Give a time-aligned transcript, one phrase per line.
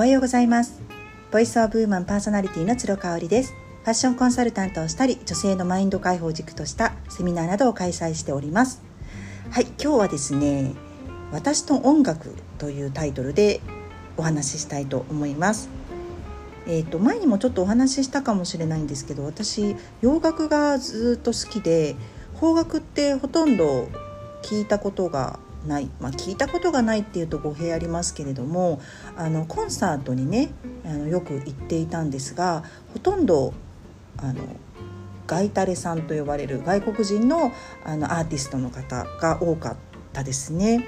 [0.00, 0.80] おはようございます。
[1.30, 3.52] ボイスオブウーマンパーソナリティの鶴香織です。
[3.82, 8.80] ファッションコンサルタントをしたり女性のマインド解放軸としたセミナーなどを開催しております。
[9.50, 10.72] はい今日はですね
[11.32, 13.60] 私と音楽というタイトルで
[14.16, 15.68] お話ししたいと思います。
[16.66, 21.94] えーと、前にもちょっとお話ししたかもしれないんですけど私洋楽がずっと好きで
[22.40, 23.86] 邦楽ってほとんど
[24.44, 28.80] 聞いたことがない、まあ、聞いたことがないっていうと語弊ありますけれども
[29.16, 30.50] あのコンサートにね
[30.84, 33.52] あのよく行っていたんですがほとんど
[34.18, 34.42] あの
[35.26, 37.52] ガイタレさんと呼ばれる外国人の
[37.84, 39.76] あのアーティストの方が多かっ
[40.12, 40.86] たですね。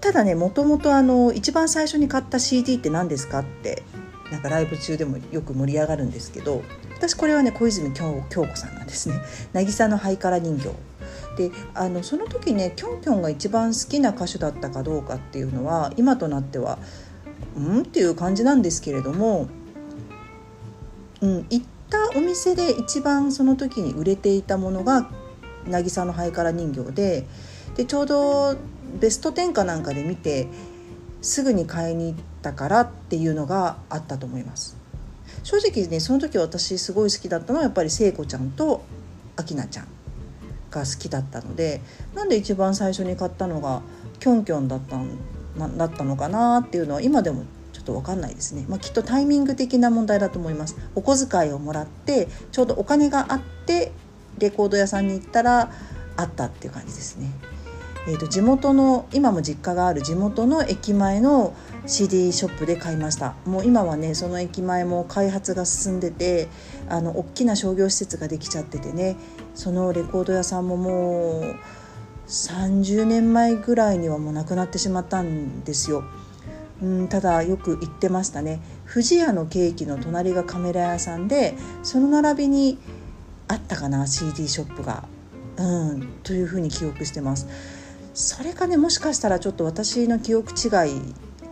[0.00, 3.82] ただねもともとあの一番最初に買った CD って何ですかって
[4.30, 6.62] なんかライブ中でもよく盛り上がるんですけど
[6.96, 9.20] 私これはね小泉京子さんなんですね
[9.52, 10.70] 「渚のハイカラ人形」
[11.38, 16.78] であのその時ねキョンキョンが一番好きな歌手だったかどうかっていうのは今となっては
[17.56, 17.82] うん？
[17.82, 19.48] っていう感じなんですけれども、
[21.20, 25.08] うん、行ったお店で一番その時に売れていたものが
[25.68, 27.24] 渚のハイカラ人形で
[27.76, 28.56] でちょうど
[29.00, 30.48] ベスト10かなんかで見て
[31.22, 34.76] すぐに買いに行ったからっていうのがあったと思います。
[35.44, 38.82] 正直ねその時私すごい好きだったのはやっぱり聖子ちゃんと
[39.38, 39.97] 明菜ちゃん。
[40.70, 41.80] が好きだったので
[42.14, 43.82] なんで一番最初に買ったのが
[44.20, 44.98] キョンキョンだった
[45.58, 50.76] なだったのかなっていうのは今でもちょっと分かんないですね、まあ、きっとタイミング的な問題だと思います。
[50.94, 53.92] お小遣いをもらってちょうどお金があって
[54.38, 55.72] レコード屋さんに行ったら
[56.16, 57.30] あったっていう感じですね。
[58.06, 61.54] えーと、地元の今も実家がある地元の駅前の
[61.88, 66.48] CD ショップで買いましたもう今はねその駅前も開発が進んでて
[66.88, 69.16] あの大きな商業施設ができちゃっててね
[69.54, 71.56] そのレコード屋さんももう
[72.28, 76.04] 30年前ぐらいにはもうなくなってしまったんですよ。
[76.82, 82.78] うん、ただよく言ってましたね不二家のケーキの隣がカメラ屋さんでその並びに
[83.48, 85.08] あったかな CD ショップが、
[85.56, 87.48] うん、というふうに記憶してます。
[88.14, 91.00] それかねもしかしたらちょっと私の記憶違い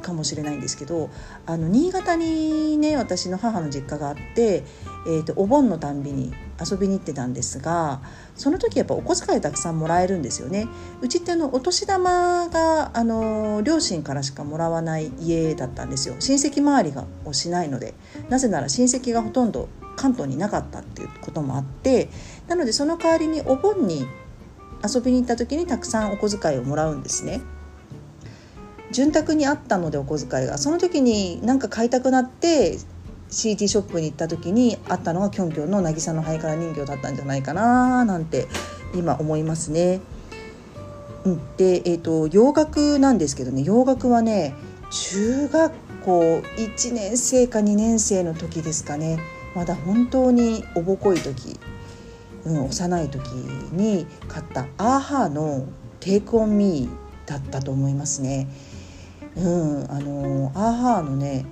[0.07, 1.11] かもしれないんですけど
[1.47, 4.63] あの新潟にね私の母の実家があって、
[5.07, 8.01] えーと、お盆のたんびに遊びに行ってたんですが
[8.37, 10.69] その時やっぱお小遣いたくさんもらえるんですよね。
[11.01, 17.95] うちってあのお年玉があの両親からしかもらわない家だったんですよ親戚周りがをしないので
[18.29, 22.09] なぜなら親戚がほとんど関東になかったっていうこともあって
[22.47, 24.07] なのでその代わりにお盆に
[24.87, 27.41] 遊びに行った時にたくさんお小遣いをもらうんですね。
[28.93, 32.79] 潤沢にあったのでお小遣いがその時に何か買いたくなって
[33.29, 38.47] CD ショップに行った時にあったのがキョンキョンの渚のハイカラ人形だったんじゃないかななんて
[38.95, 40.01] 今思いますね。
[41.57, 44.55] で、えーと、洋楽なんですけどね洋楽はね
[44.91, 45.73] 中学
[46.05, 46.21] 校
[46.57, 49.19] 1年生か2年生の時ですかね
[49.57, 51.59] まだ本当におぼこい時
[52.47, 53.27] うん、幼い時
[53.73, 55.67] に買ったアーハーの
[55.99, 58.47] 「テイクオンミーだったと思いますね。
[59.37, 61.45] うん、あのアーハーのね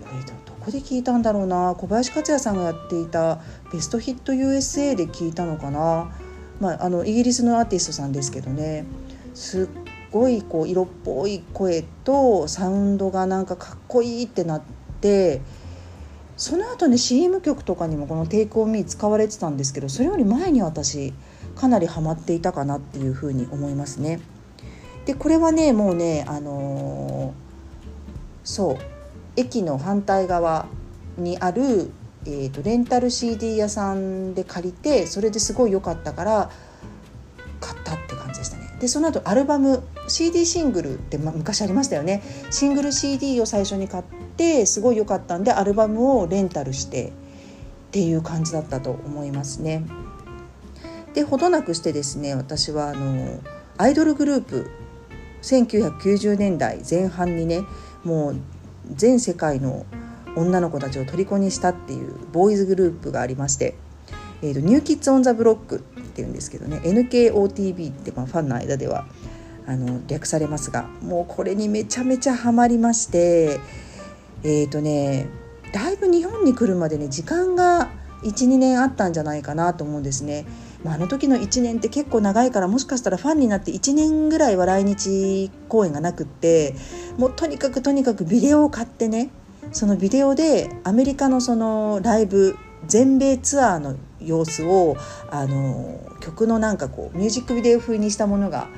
[0.00, 3.40] これどこで聞いたんだろうな小林克也さんがやっていた
[3.72, 6.10] 「ベストヒット USA」で聞いたのかな、
[6.60, 8.84] まあ、あのイギリスのアーティストさんですけどね
[9.34, 9.68] すっ
[10.10, 14.62] ごいこう色っぽい声とサウンドがなんかかっこいいってなっ
[15.00, 15.42] て
[16.38, 21.12] その後ね CM 曲とかにもこの「テイクオンミー使われてたんですけどそれより前に私
[21.54, 24.20] かなりハマっていたかなっていうふうに思いますね。
[25.06, 27.32] でこれはねもうねあのー、
[28.44, 28.78] そう
[29.36, 30.66] 駅の反対側
[31.16, 31.90] にある、
[32.26, 36.50] えーと、レンタル CD 屋さんで借りてそれですごい良かったから
[37.60, 38.66] 買ったって感じでしたね。
[38.80, 44.04] でその後アルバム CD シングルって、ま、昔ありましたよねシングル CD を最初に買っ
[44.36, 47.10] てすごい良かったんでアルバムをレンタルしてっ
[47.92, 49.86] ていう感じだったと思いますね。
[51.14, 53.40] でほどなくしてですね私はあの
[53.78, 54.70] アイドルグループ
[55.42, 57.62] 1990年代前半にね
[58.04, 58.36] もう
[58.94, 59.86] 全世界の
[60.36, 63.74] 女の子たちを虜にしたっていうボーイズグループがありまして、
[64.42, 65.80] えーと、ニューキッズ・オン・ザ・ブロックっ
[66.16, 69.06] ていうんですけどね NKOTB って、まあ、ファンの間では
[69.66, 73.58] あの略されますがもうこれにめちゃめちゃハマりまして
[74.44, 75.26] えっ、ー、とね
[75.72, 77.90] だいぶ日本に来るまでね時間が
[78.22, 80.46] 12年あったんじゃないかなと思うんですね。
[80.84, 86.74] まあ、あの時の1年って結構長いからもしかしたらファンになって1年ぐらいは来日公演がなくって
[87.18, 89.30] もうとにかくとにかくビデオを買ってね
[89.72, 92.56] そのビデオでアメリカのそのライブ
[92.86, 94.96] 全米ツアーの様子を
[95.30, 98.68] あの曲のなんかこうミュージックビデオ風にしたものが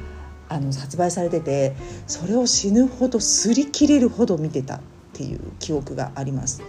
[0.49, 1.75] あの発売されてて
[2.07, 4.81] それを死ぬほど擦り切れるほど見てたっ
[5.19, 6.63] っていう記憶があります。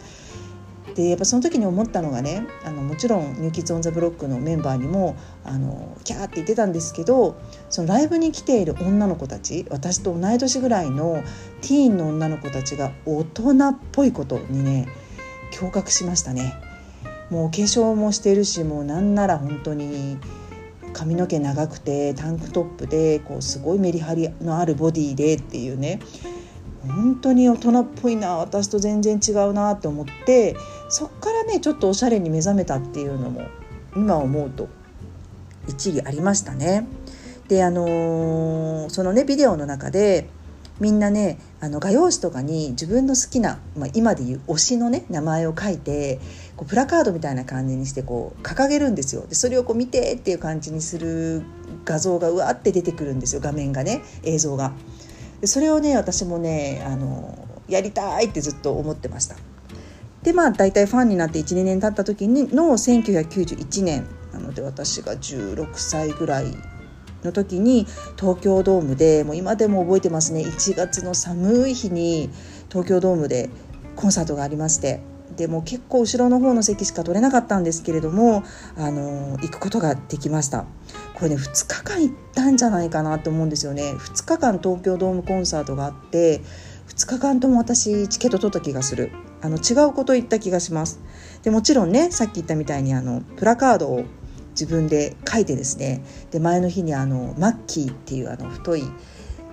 [0.95, 7.37] でやっぱその時に思ったのがねあのもちろん「ニューキッズ・オン・ザ・ブロック」のメンバーにもあのキャーって言ってたんですけど
[7.69, 11.23] そのライブに来ている女の子たち私と同い年ぐらいの
[11.61, 14.87] ティーンの女の子たちが大人っぽいことにね
[15.53, 16.53] 驚愕しましたね。
[17.29, 20.17] もう化粧もしてるしもうなんなら本当に
[20.93, 25.99] 髪の毛長くてタンクトップでこうすごいメリハリのあるボディでっていうね
[26.87, 30.55] 本当に大人っぽいな私と全然違うなって思って
[30.89, 33.43] そっからねちょっとおしゃれに目覚めたっていうのも
[33.95, 34.69] 今思うと
[35.67, 36.87] 一理ありましたね。
[37.47, 40.29] であのー、そのねビデオの中で
[40.79, 46.19] みんなねあの画用紙とかに自分の好きな、まあ、今でいう推しのね名前を書いて
[46.55, 51.43] こうプラカードみたいな感じにしてこう掲げるんですよでそれをこう見てっていう感じにする
[51.85, 54.73] 画像がうわって出てくるんですよ画面がね映像が。
[55.41, 59.35] でそれをね私もねあのやりたいってずっと思ってました。
[60.23, 66.53] でまあ大体ファンになって12年経った時にの1991年なので私が16歳ぐらい
[67.23, 67.85] の時に
[68.17, 72.29] 東京ドームでもう今でも覚えてますね1月の寒い日に
[72.69, 73.49] 東京ドームで
[73.95, 75.01] コンサートがありまして
[75.35, 78.43] でも結構後ろの方の席しか取れなかったんですけれども
[78.77, 80.65] あの行くことができました
[81.19, 83.93] これね2日間行ったんじゃないかなと思うんですよね。
[83.93, 86.41] 2日間東京ドームコンサートがあって
[86.87, 89.11] 2日間とも私チケット取った気がする。
[89.41, 90.99] あの違うこと言った気がします。
[91.43, 94.03] でもちろんねさっき言ったみたいにあのプラカードを
[94.51, 96.03] 自分で書いてですね。
[96.31, 98.83] で前の日にあのマッキーっていうあの太い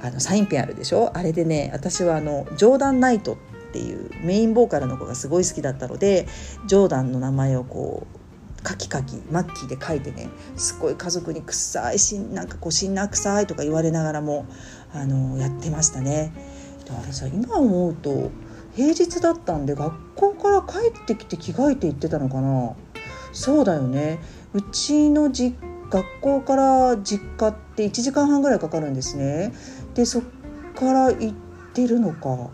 [0.02, 1.10] あのサインペンあるでしょ？
[1.16, 3.36] あれでね私はあのジョーダン・ナイトっ
[3.72, 6.26] ていうメインボーカルの子がすごい好きだったので
[6.66, 8.18] ジョーダンの名前をこう
[8.62, 14.46] カキカキマッキーで書いてねすごい家族に臭いしなんかこうしんな臭いとか言われながらも
[14.92, 16.32] あのやってましたね。
[16.86, 18.30] だからさ今思うと
[18.74, 22.74] 平日だったんで学校から帰ってきて着替えて行ってたのかな。
[23.32, 24.20] そうだよね。
[24.52, 25.56] うちの実
[25.90, 29.52] 学校から実家って1時間半ぐらいかかるんですね。
[29.94, 30.22] でそっ
[30.74, 31.34] から行っ
[31.72, 32.50] てるのか。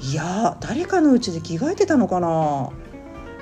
[0.00, 2.70] いや誰かのうちで着替えてたのかな。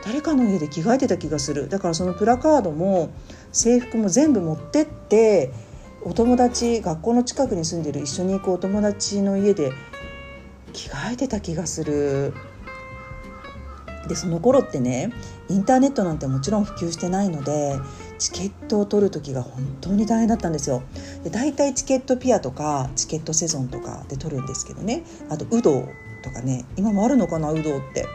[0.05, 1.69] 誰かの家で着替えてた気がする。
[1.69, 3.11] だからそのプラカードも
[3.52, 5.52] 制服も全部持ってって
[6.02, 9.73] お友達学校の近くに住んでる一緒に行くお友達の家で
[10.73, 12.32] 着替えてた気がする。
[14.08, 15.12] でその頃ってね
[15.49, 17.79] インターネットなんてもちろん普及してないので
[18.19, 20.82] チケットを取る時が本当に大変だったんですよ。
[21.23, 25.05] で大体チケットピアとかチケットセゾンとかで取るんですけどね。
[25.29, 25.87] あとウド
[26.23, 28.06] とかね今もあるのかなウドって。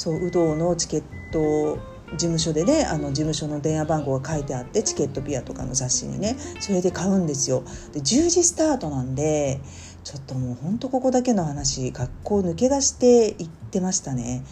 [0.00, 1.76] そうウドのチケット
[2.12, 7.64] 事務所でねあの事務所の電話番号が書いてあってチケットピアとかの雑誌にねそれで買うんですよ。
[7.92, 9.60] で10時スタートなんで
[10.02, 14.42] ちょっともうほんとここだけの話学校抜け出して行ってましたね。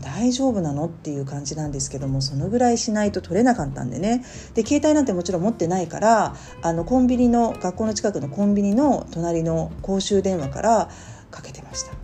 [0.00, 4.24] 大丈夫なのっていう感じなんですけどもそのぐらいしないと取れなかったんでね。
[4.54, 10.88] で携帯なんてもちろん持ってないからあのコンビニの学校の近くのコンビニの隣の公衆電話から
[11.32, 12.03] かけてました。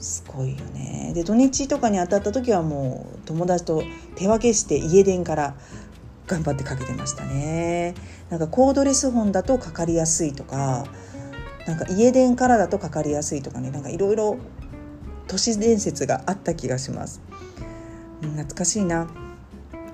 [0.00, 1.12] すごいよね。
[1.14, 3.82] で土日とかに当たった時はもう友達と
[4.16, 5.54] 手分けして家電から
[6.26, 7.94] 頑張ってかけてましたね。
[8.30, 10.86] なんかコードレス本だとかかりやすいとか
[11.66, 14.38] なんか家電からだとかかりやすいとかねなんかいろいろ
[15.26, 17.20] 都市伝説があった気がします。
[18.22, 19.08] 懐かしいな。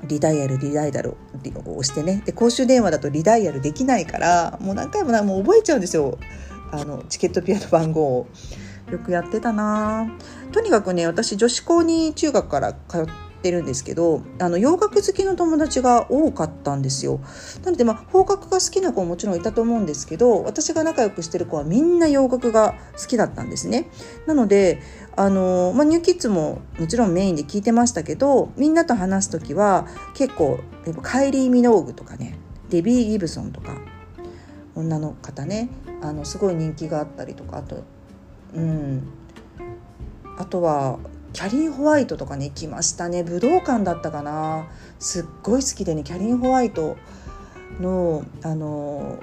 [0.04, 1.16] リダイヤルリダイヤル
[1.64, 2.22] を押してね。
[2.24, 6.18] で公衆電話だとリダイヤルできないからもう何回ももう覚えちゃうんですよ。
[6.70, 8.26] あのチケットピアの番号を。
[8.90, 10.10] よくやってたな。
[10.52, 13.06] とにかくね私女子校に中学から通っ
[13.42, 17.20] てるんですけどあの洋楽好きの友達が多かったんですよ。
[17.64, 23.90] なのでまあ邦楽が好きな子ももちろんいたと思うんですけど私が仲良くしてる子はみんな洋楽が好きだったんですね。
[24.26, 24.80] なので
[25.16, 30.60] あの、まあ、ニューキッズももちろんメインで聞いてましたけどみんなと話す時は結構
[31.02, 32.38] カイリー・ミノーグとかね
[32.70, 33.76] デビー・ギブソンとか
[34.74, 35.70] 女の方ね
[36.02, 37.82] あのすごい人気があったりとかあと
[38.56, 39.02] うん。
[40.38, 40.98] あとは
[41.32, 43.22] キャリン・ホワイトとかね行きましたね。
[43.22, 44.66] 武道館だったかな。
[44.98, 46.96] すっごい好きでねキャリン・ホワイト
[47.80, 49.18] のあの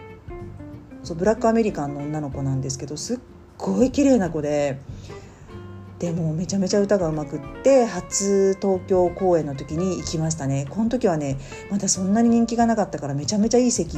[1.03, 3.19] そうブラックアメリカンの女の子なんですけどすっ
[3.57, 4.79] ごい綺麗な子で
[5.99, 10.67] でもめちゃめちゃ歌がうまくって初東京公演の時に行きましたね。
[10.69, 11.37] この時はね
[11.71, 13.97] まだそんなに人気がなかったからめちゃめちゃいい席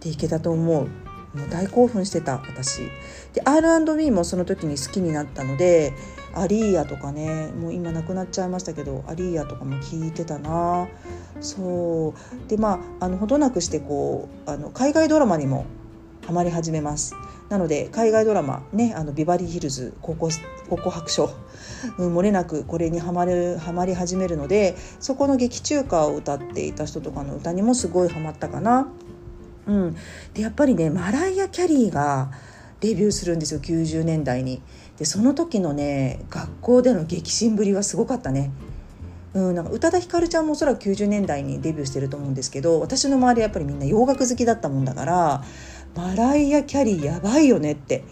[0.00, 0.88] で行けたと思う。
[1.36, 2.82] もう大興奮してた私。
[3.32, 5.92] で R&B もその時に好きになったので
[6.34, 10.88] アリーヤとかねもう今なくなっちゃいましたけどアリーヤとかも聞いてたな。
[11.40, 12.48] そう。
[12.48, 15.66] でまああのほどなくしてこうあの海外ドラマにも
[16.26, 17.14] ハマり始めます。
[17.48, 20.30] なので海外ドラマねあのビバリーヒルズ高校
[20.68, 21.30] 高校白書、
[21.98, 28.88] うん、漏れなくこれにはまるはまり始めるのでそこの劇中歌を歌っていた人とかの歌にもすごいハマったかな。
[29.66, 29.96] うん、
[30.34, 32.30] でやっぱりねマライア・キャリーが
[32.80, 34.62] デビューするんですよ90年代に。
[34.98, 38.50] でその時のね学校での激震ぶりはすごかったね。
[39.34, 45.44] うん、なんか宇多田ヒカルちゃんもおそらく90年代にデビューしてると思うんですけど私の周りはやっぱりみんな洋楽好きだったもんだから
[45.94, 48.02] マライア・キャリーやばいよねって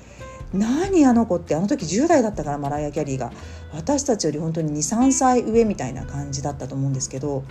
[0.52, 3.32] 何あの子ってあの時10代だったからマライア・キャリーが
[3.72, 7.44] 私たちより本当に23歳上みたいな感じだったと思うんですけども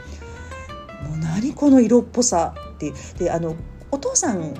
[1.15, 3.55] う何この色っぽさってであの
[3.93, 4.55] お父さん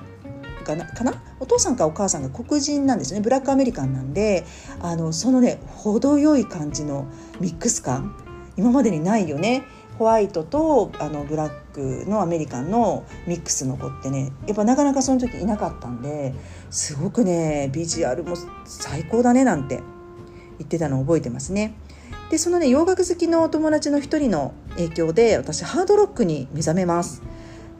[0.63, 1.21] かなかな？
[1.39, 4.45] お父さんかお母さんが黒人なんですねブラックアメリカンなんで
[4.79, 7.07] あのそのね程よい感じの
[7.39, 8.15] ミックス感
[8.55, 9.63] 今までにないよね
[9.97, 16.33] ホワイトとあのブラックのアメリカンのミックスの子ってねやっぱなかなかその時いなかったんで
[16.69, 18.35] すごくねビジュアルも
[18.65, 19.81] 最高だねなんて
[20.59, 21.73] 言ってたのを覚えてますね。
[22.29, 27.21] でそのね洋楽好きのお友達の一人の影響で私ハードロックに目覚めます。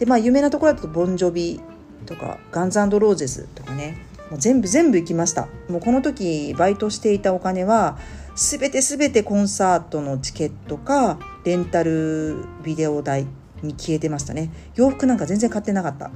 [0.04, 1.62] でまあ有名なところだとボンジョビ
[2.06, 4.06] とかガンズローゼスとかね。
[4.30, 5.48] もう全部全部行きました。
[5.70, 7.98] もうこの時バイトしていたお金は
[8.36, 13.26] 全て全てコンサートのチケットかレンタルビデオ代
[13.62, 14.52] に消えてましたね。
[14.76, 16.12] 洋服なんか全然買ってなかった。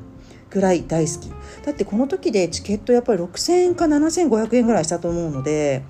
[0.50, 1.32] ぐらい大好き。
[1.66, 5.86] だってこの時でチケットやっぱり6000円か7500円ぐらいしたと思うので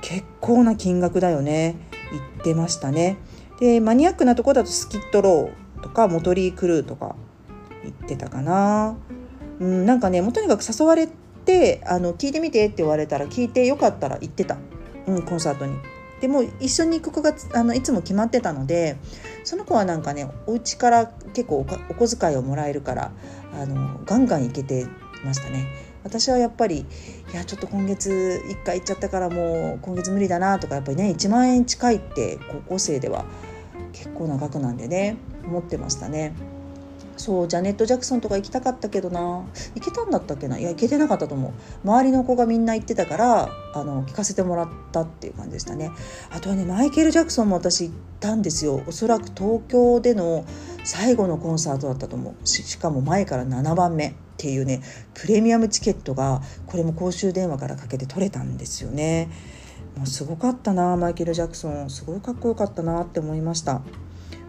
[0.00, 1.76] 結構な金額だよね。
[2.10, 3.18] 言ってましたね。
[3.60, 5.67] でマニアックなとこだとスキットロー。
[5.82, 7.16] とかモトリークルーとか
[7.82, 8.96] 言ってたかな。
[9.60, 11.08] うんなんかねもうとにかく誘われ
[11.44, 14.56] てあの聞いてみてって言われたら聞いてよかったら行ってた、
[15.06, 15.76] うん、コンサートに。
[16.20, 18.96] でも一緒に行く子があのいつも決まってたので
[19.44, 23.12] その子はなんかねお家から結構お小遣いをもらえるから
[23.54, 24.86] あのガンガン行けて
[25.24, 25.66] ましたね。
[26.04, 26.86] 私はやっぱり
[27.32, 33.24] いやちょっと今月1回行っちゃったからもう今月無理だなとかやっぱりね1万円近いって高校生では
[33.92, 35.16] 結構な額なんでね。
[35.48, 36.34] 思ってましたね。
[37.16, 39.20] そうジャネット・ジャクソンとか行きたかったけどな。
[39.74, 40.56] 行けたんだったっけな？
[40.56, 41.52] いや行けてなかったと思う。
[41.82, 45.90] 周りの子がみんな行ってたからあの聞かせてもらったっていう感じでしたね。
[46.30, 48.82] あとはねマイケル・ジャクソンも私行ったんですよ。
[48.86, 50.44] おそらく東京での
[50.84, 52.46] 最後のコンサートだったと思う。
[52.46, 54.80] しかも前から7番目っていうね
[55.14, 59.28] プレミアムチケットがこれも公衆電話からかけて取れたんですよね。
[59.96, 61.90] もうすごかったなマイケル・ジャクソン。
[61.90, 63.82] すごいかっこよかったなって思いました。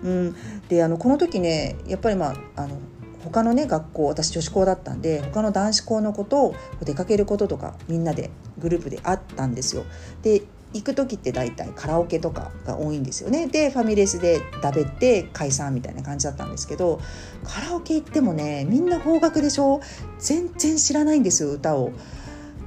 [0.03, 0.35] うん、
[0.69, 2.77] であのこの時ねやっぱりまああの
[3.23, 9.83] 他のね学校私女子校だったんで他の男子校の子と出かけることとかみんなでグループであったんですよ。
[10.21, 17.01] で行く時って大体カラオケとかが多いんですよねでファミレスでだべって解散みたいな感じだったんですけど
[17.43, 19.81] カラオケ行ってもねみんな方角でしょ？
[20.19, 21.91] 全然知らないんですよ歌を。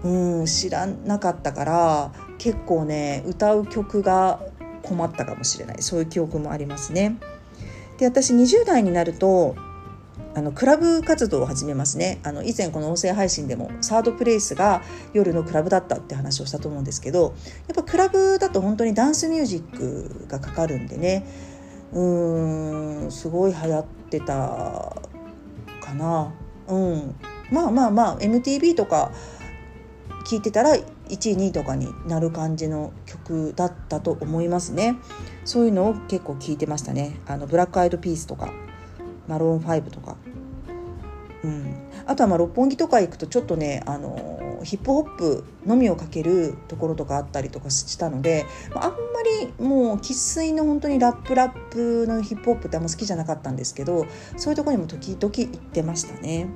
[0.02, 4.40] うん知らなかったから結構ね歌う曲が
[4.82, 5.82] 困ったかもしれない。
[5.82, 7.18] そういう記憶もありますね。
[7.98, 9.54] で私20代になると
[10.34, 12.20] あのクラブ活動を始めますね。
[12.22, 17.34] あの以前この音声配信でもサードプレイスが夜のクラブだったって話をしたと思うんですけど
[17.68, 21.26] やっぱクラブだと本当にダンスミュージックがかかるんでね。
[21.92, 24.96] うーんすごい流行ってた
[25.80, 26.32] かな。
[26.68, 27.14] うん。
[27.50, 29.12] まあまあまあ MTV とか
[30.24, 30.76] 聞いてたら
[31.08, 34.96] 1位2位とかになる感じの曲だったと思いますね。
[35.44, 37.16] そういうのを結構聞いてましたね。
[37.26, 38.52] あのブラックアイドピースとか
[39.28, 40.16] マローン5とか。
[41.44, 41.74] うん、
[42.06, 48.96] あとはまあ六本木とか行くとちょっとねあのヒップホップのみをかけるところとかあったりとかしたのであんま
[49.40, 54.06] りもう生粋の本当にラップラップのヒップホップってあんま好きじゃなかったんですけど
[54.36, 56.48] そういうところにも時々行ってましたね。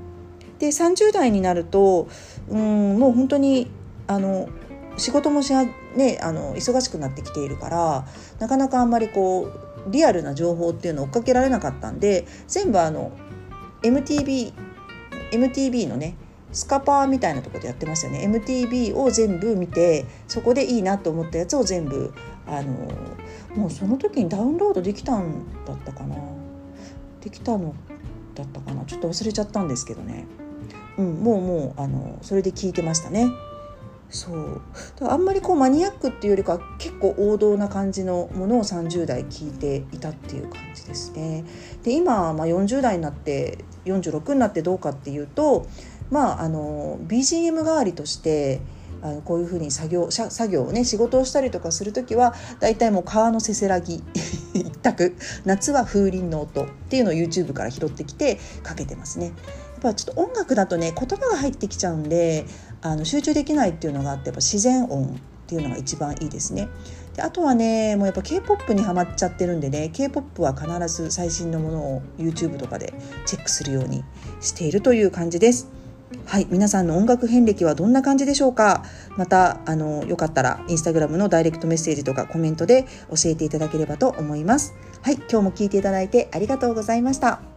[0.59, 2.09] で30代になると
[2.49, 3.71] うんもう本当に
[4.07, 4.49] あの
[4.97, 8.07] 仕事もしあ、ね、あの忙しくなってきているから
[8.39, 9.45] なかなかあんまりこ
[9.89, 13.13] うリアルな情報っていうのを追っかけられなかったんで全部あの
[13.83, 14.53] MTV,
[15.33, 16.17] MTV のね
[16.53, 18.27] スカパーみたいなところでやってますよね。
[18.27, 22.15] MTV を全部見てそこでいいなと思ったやつを全部
[22.47, 22.73] あの
[23.55, 26.17] もうその時にダウンロードできたんだったかな。
[27.21, 27.75] できたの
[28.35, 28.85] だったかな。
[28.85, 30.27] ちょっと忘れちゃったんですけどね、
[30.97, 33.29] うん、もうもうあのそれで聞いてましたね。
[34.09, 34.63] そう
[35.01, 41.45] あんまりこうマニアックっていうよりか結構王道な感じのものを30代聞いていたっていう感じですね。
[41.83, 45.67] で今、まあ、40代になって46になってどうかっていうと、
[46.11, 48.61] まあ、あの BGM 代わりとして
[49.03, 54.03] あのこういうふうに作業作業をね仕事をしたりとかする時は大体もう川のせせらぎ
[54.55, 59.27] 一択夏は風鈴の音っていうのを YouTube から拾ってきてかけてますね。
[59.27, 62.47] やっぱちょっと音楽だとね言葉が入ってきちゃうんで
[62.83, 65.09] あの集中できないっていうのがあってやっぱ自然音っ
[65.47, 66.69] ていうのが一番いいですね。
[67.15, 72.93] であとはねもうやっぱ K-POP にはまっちゃってるんでね K-POP は必ず最新のものを YouTube とかで
[73.25, 74.05] チェックするように
[74.41, 75.69] しているという感じです。
[76.25, 78.85] はい、皆さんの音楽遍歴はどんな感じでしょうか？
[79.17, 87.56] またあのよかったらインスタグラムのダイレクトメッセージとかコメントで教えていただければと思いますはい、今日も聞いていただいてありがとうございました